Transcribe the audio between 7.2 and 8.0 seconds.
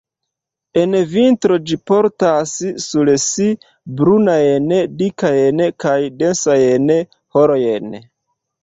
harojn.